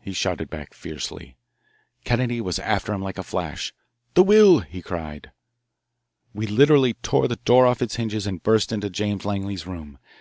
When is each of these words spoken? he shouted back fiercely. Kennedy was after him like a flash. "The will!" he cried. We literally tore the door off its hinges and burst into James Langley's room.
he 0.00 0.12
shouted 0.12 0.50
back 0.50 0.74
fiercely. 0.74 1.36
Kennedy 2.04 2.40
was 2.40 2.58
after 2.58 2.92
him 2.92 3.00
like 3.00 3.18
a 3.18 3.22
flash. 3.22 3.72
"The 4.14 4.24
will!" 4.24 4.58
he 4.58 4.82
cried. 4.82 5.30
We 6.34 6.48
literally 6.48 6.94
tore 7.04 7.28
the 7.28 7.36
door 7.36 7.66
off 7.68 7.80
its 7.80 7.94
hinges 7.94 8.26
and 8.26 8.42
burst 8.42 8.72
into 8.72 8.90
James 8.90 9.24
Langley's 9.24 9.64
room. 9.64 9.98